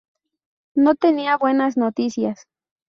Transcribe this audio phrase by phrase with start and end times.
[0.73, 2.47] No tenía buenas noticias.